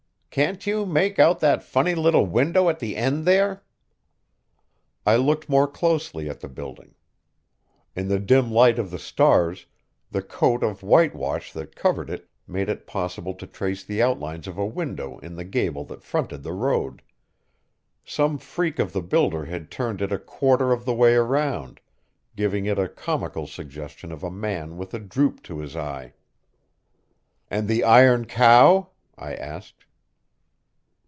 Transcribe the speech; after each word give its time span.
"Can't 0.33 0.65
you 0.65 0.85
make 0.85 1.19
out 1.19 1.41
that 1.41 1.61
funny 1.61 1.93
little 1.93 2.25
window 2.25 2.69
at 2.69 2.79
the 2.79 2.95
end 2.95 3.25
there?" 3.25 3.63
I 5.05 5.17
looked 5.17 5.49
more 5.49 5.67
closely 5.67 6.29
at 6.29 6.39
the 6.39 6.47
building. 6.47 6.95
In 7.97 8.07
the 8.07 8.17
dim 8.17 8.49
light 8.49 8.79
of 8.79 8.91
the 8.91 8.97
stars, 8.97 9.65
the 10.09 10.21
coat 10.21 10.63
of 10.63 10.83
whitewash 10.83 11.51
that 11.51 11.75
covered 11.75 12.09
it 12.09 12.29
made 12.47 12.69
it 12.69 12.87
possible 12.87 13.33
to 13.33 13.45
trace 13.45 13.83
the 13.83 14.01
outlines 14.01 14.47
of 14.47 14.57
a 14.57 14.65
window 14.65 15.17
in 15.19 15.35
the 15.35 15.43
gable 15.43 15.83
that 15.87 16.01
fronted 16.01 16.43
the 16.43 16.53
road. 16.53 17.01
Some 18.05 18.37
freak 18.37 18.79
of 18.79 18.93
the 18.93 19.01
builder 19.03 19.43
had 19.43 19.69
turned 19.69 20.01
it 20.01 20.13
a 20.13 20.17
quarter 20.17 20.71
of 20.71 20.85
the 20.85 20.95
way 20.95 21.13
around, 21.15 21.81
giving 22.37 22.65
it 22.65 22.79
a 22.79 22.87
comical 22.87 23.47
suggestion 23.47 24.13
of 24.13 24.23
a 24.23 24.31
man 24.31 24.77
with 24.77 24.93
a 24.93 24.99
droop 24.99 25.43
to 25.43 25.59
his 25.59 25.75
eye. 25.75 26.13
"And 27.49 27.67
the 27.67 27.83
iron 27.83 28.23
cow?" 28.23 28.91
I 29.17 29.35
asked. 29.35 29.83